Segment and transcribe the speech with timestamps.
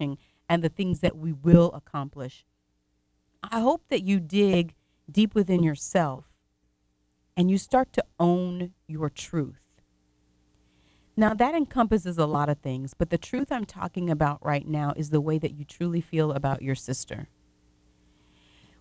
[0.00, 2.44] accomplishing and the things that we will accomplish.
[3.42, 4.74] I hope that you dig
[5.10, 6.24] deep within yourself
[7.36, 9.62] and you start to own your truth.
[11.16, 14.92] Now, that encompasses a lot of things, but the truth I'm talking about right now
[14.96, 17.28] is the way that you truly feel about your sister.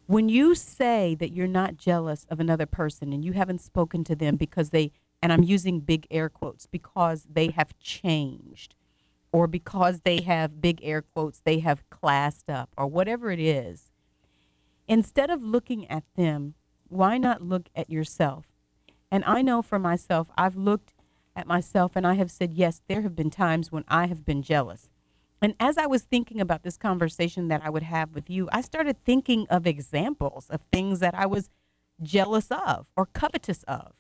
[0.07, 4.15] When you say that you're not jealous of another person and you haven't spoken to
[4.15, 4.91] them because they,
[5.21, 8.73] and I'm using big air quotes, because they have changed
[9.31, 13.91] or because they have big air quotes, they have classed up or whatever it is,
[14.87, 16.55] instead of looking at them,
[16.87, 18.45] why not look at yourself?
[19.11, 20.93] And I know for myself, I've looked
[21.35, 24.41] at myself and I have said, yes, there have been times when I have been
[24.41, 24.89] jealous.
[25.41, 28.61] And as I was thinking about this conversation that I would have with you, I
[28.61, 31.49] started thinking of examples of things that I was
[32.01, 33.93] jealous of or covetous of.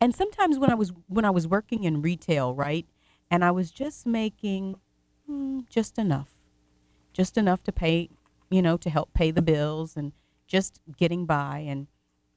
[0.00, 2.86] And sometimes when I was when I was working in retail, right,
[3.30, 4.76] and I was just making
[5.26, 6.30] hmm, just enough,
[7.12, 8.08] just enough to pay,
[8.50, 10.12] you know, to help pay the bills and
[10.46, 11.86] just getting by and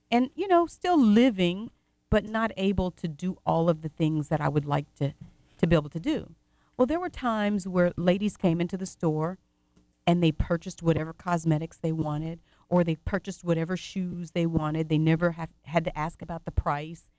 [0.09, 1.72] and you know, still living
[2.09, 5.14] but not able to do all of the things that I would like to
[5.58, 6.34] to be able to do.
[6.78, 9.38] Well, there were times where ladies came into the store
[10.08, 14.89] and they purchased whatever cosmetics they wanted or they purchased whatever shoes they wanted.
[14.89, 17.09] They never have, had to ask about the price.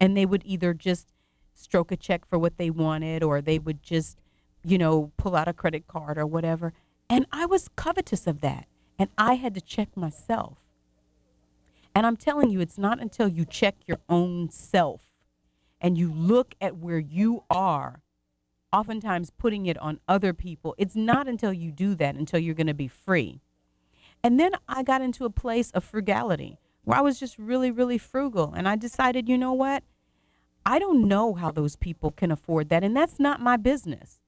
[0.00, 1.12] And they would either just
[1.56, 4.18] stroke a check for what they wanted or they would just,
[4.64, 6.72] you know, pull out a credit card or whatever.
[7.08, 8.66] And I was covetous of that.
[8.98, 10.58] And I had to check myself.
[11.94, 15.00] And I'm telling you, it's not until you check your own self
[15.80, 18.02] and you look at where you are
[18.72, 20.74] oftentimes putting it on other people.
[20.78, 23.40] It's not until you do that until you're going to be free.
[24.22, 27.98] And then I got into a place of frugality where I was just really, really
[27.98, 28.52] frugal.
[28.54, 29.82] And I decided, you know what?
[30.66, 32.82] I don't know how those people can afford that.
[32.82, 34.18] And that's not my business.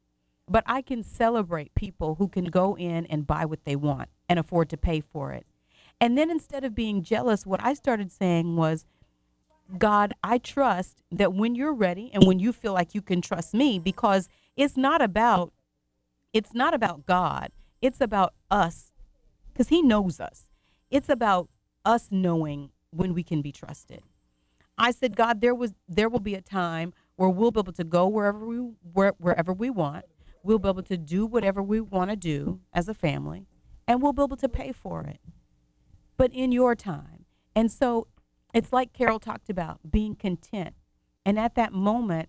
[0.49, 4.39] But I can celebrate people who can go in and buy what they want and
[4.39, 5.47] afford to pay for it.
[6.01, 8.87] And then instead of being jealous, what I started saying was,
[9.77, 13.53] God, I trust that when you're ready and when you feel like you can trust
[13.53, 15.53] me because it's not about
[16.33, 17.51] it's not about God.
[17.83, 18.93] It's about us
[19.55, 20.45] cuz he knows us.
[20.91, 21.51] It's about
[21.85, 24.03] us knowing when we can be trusted.
[24.79, 27.85] I said, God, there was there will be a time where we'll be able to
[27.85, 28.57] go wherever we
[28.93, 30.05] where, wherever we want.
[30.43, 33.47] We'll be able to do whatever we want to do as a family
[33.89, 35.19] and we'll be able to pay for it.
[36.17, 37.25] But in your time.
[37.57, 38.07] And so
[38.55, 40.75] it's like Carol talked about being content.
[41.25, 42.29] And at that moment,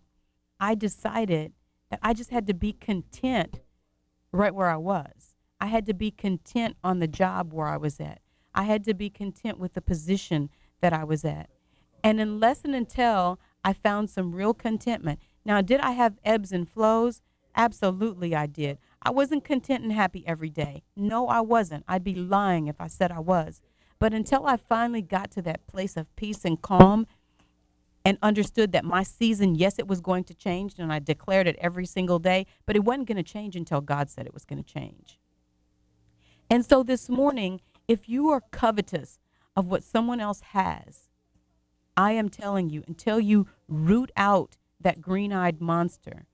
[0.60, 1.54] I decided
[1.92, 3.62] that I just had to be content
[4.32, 5.36] right where I was.
[5.62, 8.22] I had to be content on the job where I was at.
[8.56, 10.50] I had to be content with the position
[10.82, 11.50] that I was at.
[12.04, 15.20] And unless and until I found some real contentment.
[15.46, 17.22] Now, did I have ebbs and flows?
[17.56, 18.78] Absolutely, I did.
[19.02, 20.84] I wasn't content and happy every day.
[20.96, 21.84] No, I wasn't.
[21.88, 23.62] I'd be lying if I said I was.
[23.98, 27.06] But until I finally got to that place of peace and calm
[28.06, 31.58] and understood that my season, yes, it was going to change, and I declared it
[31.60, 34.64] every single day, but it wasn't going to change until God said it was going
[34.64, 35.20] to change.
[36.50, 39.20] And so this morning, if you are covetous
[39.56, 41.09] of what someone else has,
[41.96, 46.26] I am telling you, until you root out that green eyed monster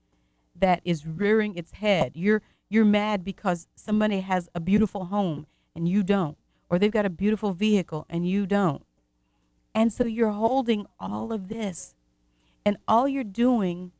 [0.54, 5.88] that is rearing its head, you're, you're mad because somebody has a beautiful home and
[5.88, 8.84] you don't or they've got a beautiful vehicle and you don't.
[9.74, 11.94] And so you're holding all of this.
[12.64, 13.92] And all you're doing,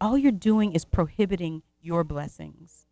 [0.00, 2.86] all you're doing is prohibiting your blessings.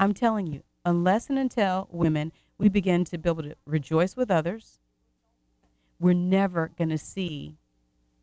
[0.00, 4.30] I'm telling you, unless and until women, we begin to be able to rejoice with
[4.30, 4.78] others,
[6.00, 7.56] we're never going to see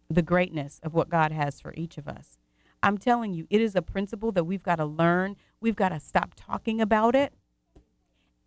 [0.10, 2.38] the greatness of what God has for each of us.
[2.84, 5.38] I'm telling you, it is a principle that we've got to learn.
[5.62, 7.34] We've got to stop talking about it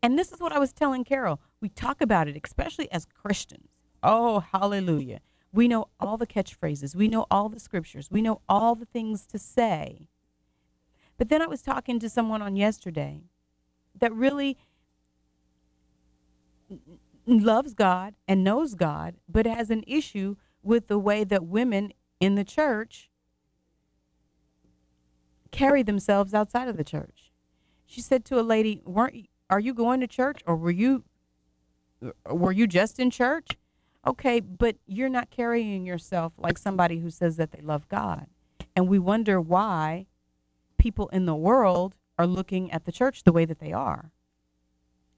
[0.02, 1.40] and this is what I was telling Carol.
[1.60, 3.68] We talk about it, especially as Christians.
[4.02, 5.20] Oh, hallelujah.
[5.52, 9.26] We know all the catchphrases, we know all the scriptures, we know all the things
[9.28, 10.08] to say.
[11.18, 13.22] But then I was talking to someone on yesterday
[13.98, 14.58] that really
[17.26, 22.34] loves God and knows God, but has an issue with the way that women in
[22.34, 23.10] the church
[25.50, 27.32] carry themselves outside of the church.
[27.86, 31.04] She said to a lady, "Weren't are you going to church or were you
[32.28, 33.48] were you just in church?
[34.06, 38.26] Okay, but you're not carrying yourself like somebody who says that they love God.
[38.76, 40.06] And we wonder why
[40.78, 44.12] people in the world are looking at the church the way that they are.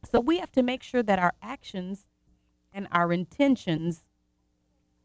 [0.04, 2.06] So we have to make sure that our actions
[2.72, 4.02] and our intentions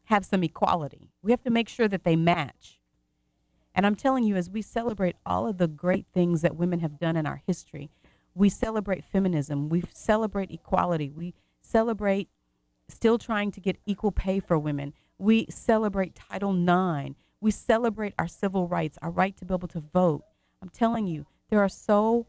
[0.04, 1.10] have some equality.
[1.22, 2.78] We have to make sure that they match.
[3.74, 6.98] And I'm telling you, as we celebrate all of the great things that women have
[6.98, 7.90] done in our history,
[8.34, 12.28] we celebrate feminism, we celebrate equality, we celebrate
[12.88, 18.28] still trying to get equal pay for women, we celebrate Title IX, we celebrate our
[18.28, 20.22] civil rights, our right to be able to vote.
[20.62, 22.26] I'm telling you, there are so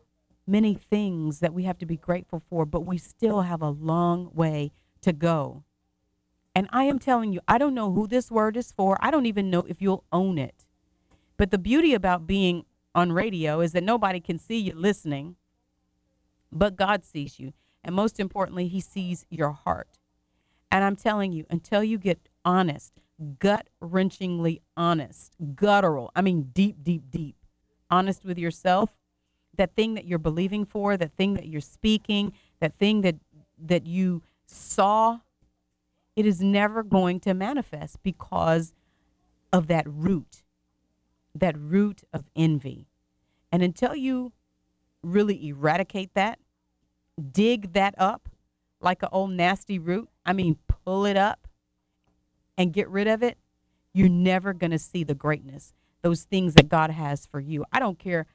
[0.48, 4.30] many things that we have to be grateful for, but we still have a long
[4.34, 4.72] way
[5.02, 5.64] to go.
[6.54, 8.98] And I am telling you, I don't know who this word is for.
[9.02, 10.66] I don't even know if you'll own it.
[11.38, 15.36] But the beauty about being on radio is that nobody can see you listening,
[16.52, 17.52] but God sees you.
[17.84, 20.00] And most importantly, He sees your heart.
[20.72, 22.94] And I'm telling you, until you get honest,
[23.40, 27.36] gut wrenchingly honest, guttural, I mean, deep, deep, deep,
[27.92, 28.90] honest with yourself,
[29.58, 33.16] that thing that you're believing for, that thing that you're speaking, that thing that
[33.58, 35.20] that you saw,
[36.16, 38.74] it is never going to manifest because
[39.54, 40.44] of that root
[41.36, 42.88] that root of envy.
[43.52, 44.32] And until you
[45.04, 46.40] really eradicate that,
[47.32, 48.30] dig that up
[48.82, 51.48] like an old nasty root, I mean, pull it up
[52.58, 53.38] and get rid of it,
[53.94, 57.66] you're never going to see the greatness, those things that God has for you.
[57.72, 58.26] I don't care.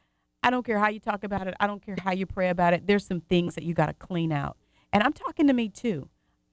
[0.42, 1.54] I don't care how you talk about it.
[1.60, 2.86] I don't care how you pray about it.
[2.86, 4.56] There's some things that you got to clean out.
[4.92, 6.08] And I'm talking to me too.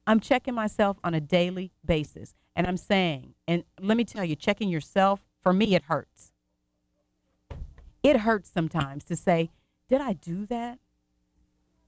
[0.06, 2.36] I'm checking myself on a daily basis.
[2.56, 6.31] And I'm saying, and let me tell you, checking yourself, for me, it hurts
[8.04, 9.51] it hurts sometimes to say,
[9.89, 10.80] Did I do that?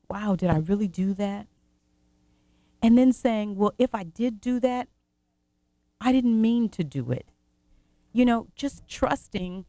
[0.10, 1.48] Wow, did I really do that?
[2.82, 4.88] And then saying, Well, if I did do that,
[6.02, 7.26] I didn't mean to do it.
[8.14, 9.66] You know, just trusting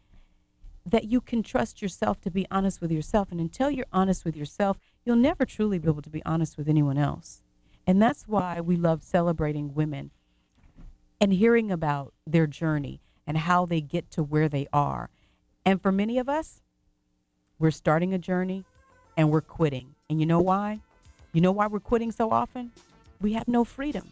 [0.87, 3.31] that you can trust yourself to be honest with yourself.
[3.31, 6.69] And until you're honest with yourself, you'll never truly be able to be honest with
[6.69, 7.43] anyone else.
[7.87, 10.11] And that's why we love celebrating women
[11.21, 15.11] and hearing about their journey and how they get to where they are
[15.65, 16.63] and for many of us,
[17.59, 18.65] we're starting a journey
[19.17, 19.95] and we're quitting.
[20.09, 20.81] And you know why?
[21.33, 22.73] You know why we're quitting so often?
[23.21, 24.09] We have no freedom.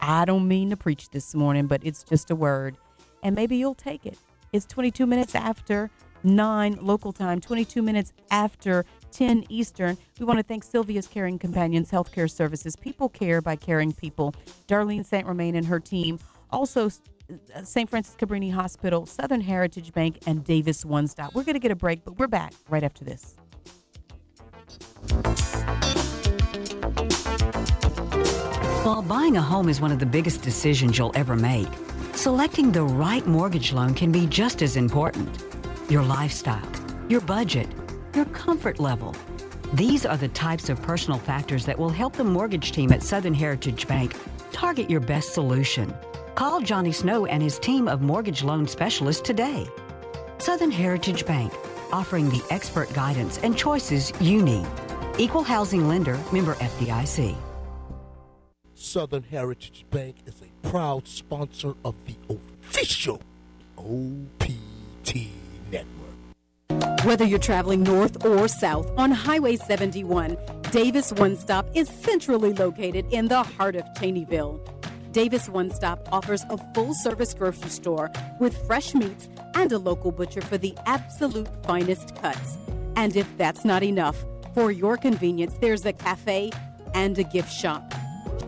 [0.00, 2.76] I don't mean to preach this morning, but it's just a word.
[3.22, 4.16] And maybe you'll take it.
[4.52, 5.90] It's 22 minutes after
[6.24, 9.96] 9 local time, 22 minutes after 10 Eastern.
[10.18, 12.74] We want to thank Sylvia's Caring Companions Healthcare Services.
[12.76, 14.34] People care by caring people.
[14.66, 15.26] Darlene St.
[15.26, 16.18] Romain and her team.
[16.50, 16.88] Also,
[17.62, 17.88] St.
[17.88, 21.34] Uh, Frances Cabrini Hospital, Southern Heritage Bank, and Davis One Stop.
[21.34, 23.34] We're going to get a break, but we're back right after this.
[28.82, 31.68] While buying a home is one of the biggest decisions you'll ever make,
[32.28, 35.30] selecting the right mortgage loan can be just as important.
[35.88, 36.70] Your lifestyle,
[37.08, 37.66] your budget,
[38.14, 39.16] your comfort level.
[39.72, 43.32] These are the types of personal factors that will help the mortgage team at Southern
[43.32, 44.14] Heritage Bank
[44.52, 45.94] target your best solution.
[46.34, 49.66] Call Johnny Snow and his team of mortgage loan specialists today.
[50.36, 51.50] Southern Heritage Bank,
[51.92, 54.66] offering the expert guidance and choices you need.
[55.16, 57.47] Equal housing lender, member FDIC.
[58.78, 62.14] Southern Heritage Bank is a proud sponsor of the
[62.62, 63.20] official
[63.76, 65.26] OPT
[65.70, 67.04] network.
[67.04, 70.38] Whether you're traveling north or south on Highway 71,
[70.70, 74.60] Davis One Stop is centrally located in the heart of Cheneyville.
[75.10, 80.12] Davis One Stop offers a full service grocery store with fresh meats and a local
[80.12, 82.56] butcher for the absolute finest cuts.
[82.94, 86.52] And if that's not enough, for your convenience, there's a cafe
[86.94, 87.92] and a gift shop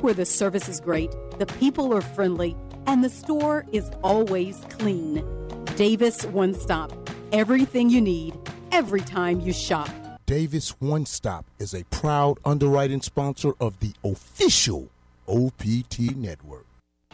[0.02, 5.24] where the service is great, the people are friendly, and the store is always clean.
[5.76, 6.92] Davis One Stop.
[7.32, 8.36] Everything you need,
[8.72, 9.88] every time you shop.
[10.26, 14.88] Davis One Stop is a proud underwriting sponsor of the official
[15.28, 16.66] OPT Network.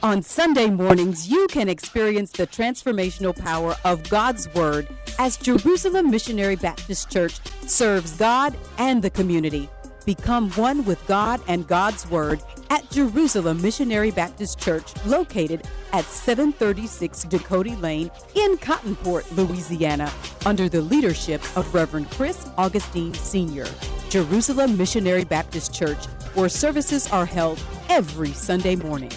[0.03, 4.87] On Sunday mornings, you can experience the transformational power of God's Word
[5.19, 9.71] as Jerusalem Missionary Baptist Church serves God and the community.
[10.07, 17.25] Become one with God and God's Word at Jerusalem Missionary Baptist Church, located at 736
[17.25, 20.09] Dakota Lane in Cottonport, Louisiana,
[20.45, 23.67] under the leadership of Reverend Chris Augustine Sr.
[24.09, 29.11] Jerusalem Missionary Baptist Church, where services are held every Sunday morning.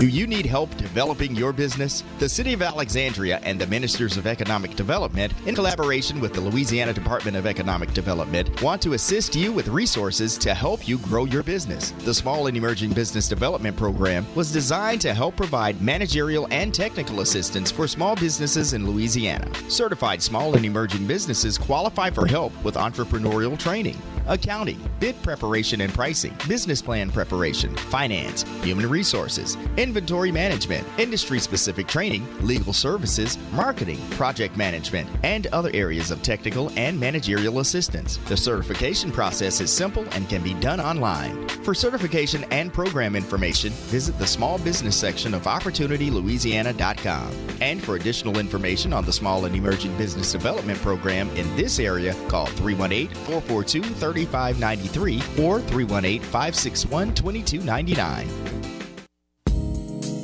[0.00, 2.04] Do you need help developing your business?
[2.20, 6.94] The City of Alexandria and the Ministers of Economic Development, in collaboration with the Louisiana
[6.94, 11.42] Department of Economic Development, want to assist you with resources to help you grow your
[11.42, 11.90] business.
[11.98, 17.20] The Small and Emerging Business Development Program was designed to help provide managerial and technical
[17.20, 19.52] assistance for small businesses in Louisiana.
[19.68, 24.00] Certified small and emerging businesses qualify for help with entrepreneurial training.
[24.28, 31.86] Accounting, bid preparation and pricing, business plan preparation, finance, human resources, inventory management, industry specific
[31.86, 38.18] training, legal services, marketing, project management, and other areas of technical and managerial assistance.
[38.28, 41.48] The certification process is simple and can be done online.
[41.64, 47.32] For certification and program information, visit the small business section of OpportunityLouisiana.com.
[47.60, 52.14] And for additional information on the Small and Emerging Business Development Program in this area,
[52.28, 58.60] call 318 442 3593 or 318 561 2299.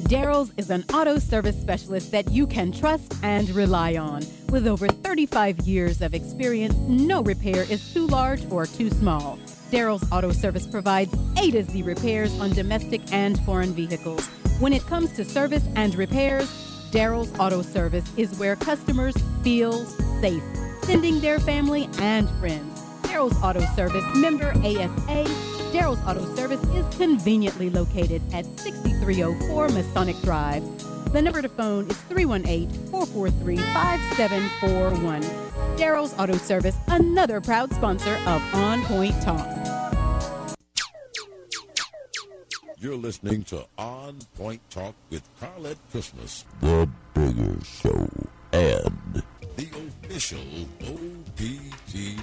[0.06, 4.22] Daryl's is an auto service specialist that you can trust and rely on.
[4.50, 9.36] With over 35 years of experience, no repair is too large or too small.
[9.72, 14.24] Daryl's Auto Service provides A to Z repairs on domestic and foreign vehicles.
[14.60, 16.48] When it comes to service and repairs,
[16.92, 19.84] Daryl's Auto Service is where customers feel
[20.20, 20.42] safe,
[20.82, 22.75] sending their family and friends.
[23.06, 25.24] Daryl's Auto Service, member ASA.
[25.72, 30.64] Daryl's Auto Service is conveniently located at 6304 Masonic Drive.
[31.12, 35.22] The number to phone is 318 443 5741.
[35.76, 39.46] Daryl's Auto Service, another proud sponsor of On Point Talk.
[42.78, 48.08] You're listening to On Point Talk with Carlette Christmas, the bigger show,
[48.52, 49.22] and
[49.56, 49.66] the
[50.02, 50.38] official
[50.82, 52.15] OPT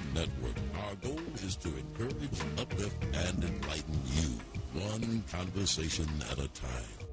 [1.43, 4.29] is to encourage, uplift, and enlighten you,
[4.79, 7.12] one conversation at a time.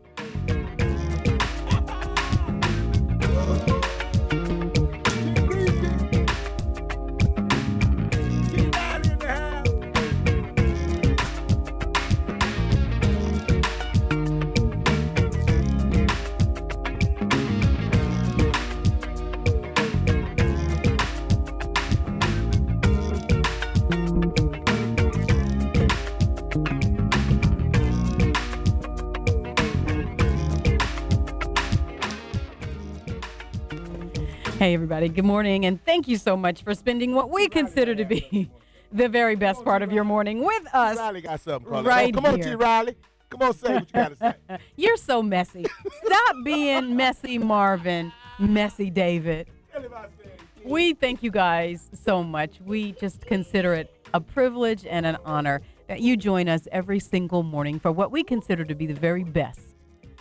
[34.61, 35.09] Hey, everybody.
[35.09, 38.51] Good morning, and thank you so much for spending what we consider to be
[38.93, 40.99] the very best part of your morning with us.
[40.99, 41.89] Riley got something, Carla.
[41.89, 42.39] right Come on.
[42.39, 42.55] T.
[42.55, 42.95] Riley.
[43.31, 44.59] Come on, say what you got to say.
[44.77, 45.65] You're so messy.
[46.05, 48.13] Stop being messy, Marvin.
[48.39, 49.49] Messy, David.
[49.73, 52.61] Tell him I said, We thank you guys so much.
[52.61, 57.43] We just consider it a privilege and an honor that you join us every single
[57.43, 59.75] morning for what we consider to be the very best,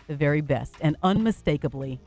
[0.07, 1.99] the very best, and unmistakably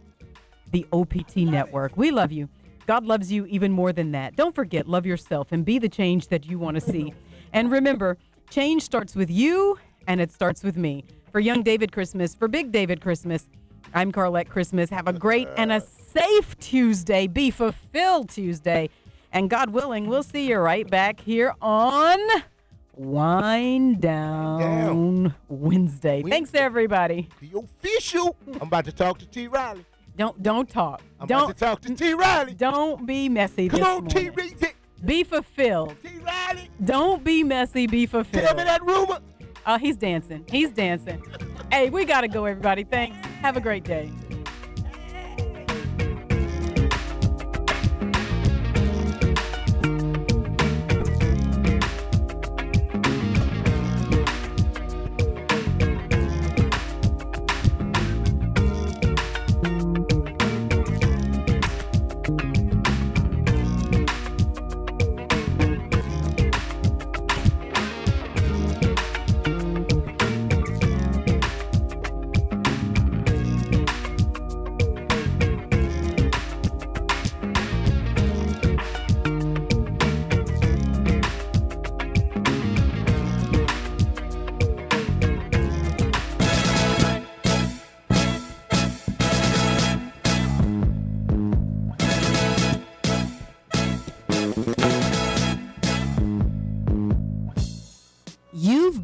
[0.72, 1.96] the OPT network.
[1.96, 2.48] We love you.
[2.86, 4.34] God loves you even more than that.
[4.34, 7.14] Don't forget, love yourself and be the change that you want to see.
[7.52, 8.18] And remember,
[8.50, 11.04] change starts with you and it starts with me.
[11.30, 13.48] For young David Christmas, for big David Christmas,
[13.94, 14.90] I'm Carlette Christmas.
[14.90, 17.26] Have a great and a safe Tuesday.
[17.26, 18.90] Be fulfilled Tuesday.
[19.32, 22.18] And God willing, we'll see you right back here on
[22.94, 26.22] Wind Down Wednesday.
[26.22, 27.28] Thanks, everybody.
[27.40, 28.36] The official.
[28.54, 29.46] I'm about to talk to T.
[29.46, 29.86] Riley.
[30.16, 31.02] Don't don't talk.
[31.20, 32.14] I'm don't about to talk to T.
[32.14, 32.54] Riley.
[32.54, 33.68] don't be messy.
[33.68, 34.30] Come on, T.
[34.30, 34.54] Riley.
[35.04, 35.96] Be fulfilled.
[36.02, 36.18] T.
[36.18, 36.70] Riley.
[36.84, 37.86] Don't be messy.
[37.86, 38.44] Be fulfilled.
[38.44, 39.18] Tell me that rumor.
[39.66, 40.44] Oh, he's dancing.
[40.48, 41.22] He's dancing.
[41.70, 42.84] hey, we gotta go, everybody.
[42.84, 43.16] Thanks.
[43.40, 44.10] Have a great day.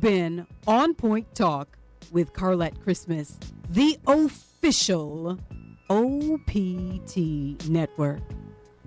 [0.09, 1.77] Been on Point Talk
[2.13, 3.39] with Carlette Christmas,
[3.69, 5.39] the official
[5.91, 8.23] OPT network.